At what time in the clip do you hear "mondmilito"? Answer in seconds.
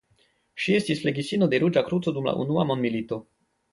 2.71-3.21